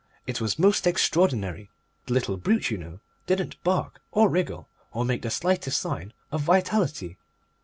[0.25, 1.69] It was most extraordinary.
[2.07, 6.41] The little brute, you know, didn't bark or wriggle or make the slightest sign of
[6.41, 7.19] vitality.